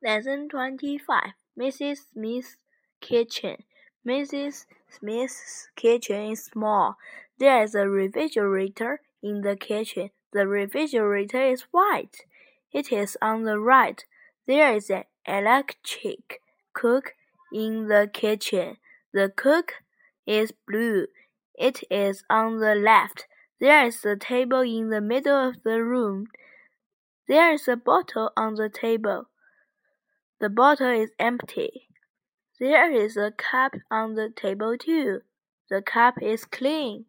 Lesson 0.00 0.48
25 0.48 1.32
Mrs. 1.58 1.98
Smith's 2.12 2.56
Kitchen 3.00 3.64
Mrs. 4.06 4.66
Smith's 4.88 5.70
kitchen 5.74 6.30
is 6.30 6.44
small. 6.44 6.96
There 7.40 7.64
is 7.64 7.74
a 7.74 7.88
refrigerator 7.88 9.00
in 9.24 9.40
the 9.40 9.56
kitchen. 9.56 10.10
The 10.32 10.46
refrigerator 10.46 11.42
is 11.42 11.62
white. 11.72 12.26
It 12.72 12.92
is 12.92 13.16
on 13.20 13.42
the 13.42 13.58
right. 13.58 14.04
There 14.46 14.72
is 14.72 14.88
an 14.88 15.02
electric 15.26 16.42
cook 16.74 17.14
in 17.52 17.88
the 17.88 18.08
kitchen. 18.12 18.76
The 19.12 19.32
cook 19.34 19.82
is 20.24 20.52
blue. 20.52 21.08
It 21.56 21.82
is 21.90 22.22
on 22.30 22.60
the 22.60 22.76
left. 22.76 23.26
There 23.60 23.84
is 23.84 24.04
a 24.04 24.14
table 24.14 24.60
in 24.60 24.90
the 24.90 25.00
middle 25.00 25.48
of 25.48 25.64
the 25.64 25.82
room. 25.82 26.28
There 27.26 27.52
is 27.52 27.66
a 27.66 27.76
bottle 27.76 28.30
on 28.36 28.54
the 28.54 28.68
table. 28.68 29.26
The 30.40 30.48
bottle 30.48 30.90
is 30.90 31.10
empty. 31.18 31.88
There 32.60 32.92
is 32.92 33.16
a 33.16 33.32
cup 33.32 33.74
on 33.90 34.14
the 34.14 34.30
table 34.30 34.76
too. 34.78 35.22
The 35.70 35.82
cup 35.82 36.22
is 36.22 36.44
clean. 36.44 37.06